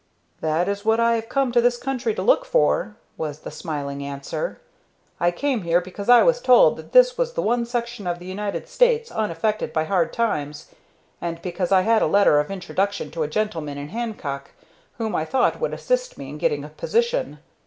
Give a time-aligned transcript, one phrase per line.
[0.39, 4.03] "That is what I have come to this country to look for," was the smiling
[4.03, 4.59] answer.
[5.19, 8.25] "I came here because I was told that this was the one section of the
[8.25, 10.71] United States unaffected by hard times,
[11.21, 14.53] and because I had a letter of introduction to a gentleman in Hancock
[14.97, 17.37] whom I thought would assist me in getting a position.